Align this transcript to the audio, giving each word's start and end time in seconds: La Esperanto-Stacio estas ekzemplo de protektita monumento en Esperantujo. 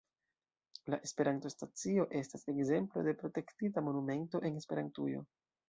La 0.93 0.97
Esperanto-Stacio 1.07 2.07
estas 2.21 2.47
ekzemplo 2.55 3.05
de 3.11 3.15
protektita 3.21 3.87
monumento 3.91 4.45
en 4.51 4.61
Esperantujo. 4.65 5.27